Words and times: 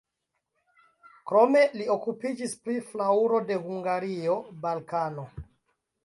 Krome 1.31 1.59
li 1.73 1.83
okupiĝis 1.95 2.55
pri 2.67 2.77
flaŭro 2.87 3.41
de 3.51 3.57
Hungario, 3.67 4.39
Balkano. 4.65 5.27